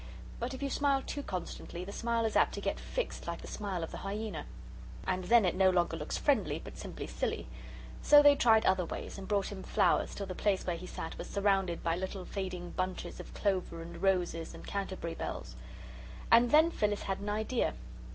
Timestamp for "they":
8.23-8.35